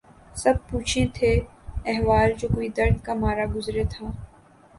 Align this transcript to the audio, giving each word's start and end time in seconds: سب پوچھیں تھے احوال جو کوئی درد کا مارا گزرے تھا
سب 0.35 0.53
پوچھیں 0.69 1.05
تھے 1.13 1.31
احوال 1.85 2.31
جو 2.39 2.47
کوئی 2.53 2.69
درد 2.77 3.03
کا 3.05 3.13
مارا 3.13 3.45
گزرے 3.55 3.83
تھا 3.91 4.05